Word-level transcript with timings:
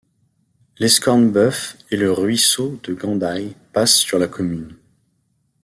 L'Escornebœuf 0.79 1.77
et 1.91 1.95
le 1.95 2.11
Ruisseau 2.11 2.79
de 2.81 2.95
Gandaille 2.95 3.55
passent 3.71 3.97
sur 3.97 4.17
la 4.17 4.27
commune. 4.27 4.75